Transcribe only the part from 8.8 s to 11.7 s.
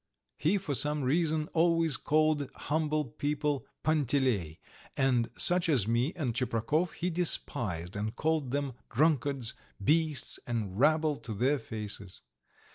drunkards, beasts, and rabble to their